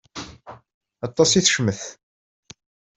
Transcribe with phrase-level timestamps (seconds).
[1.07, 1.81] Aṭas i tecmet.